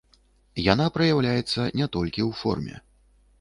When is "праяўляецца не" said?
0.95-1.87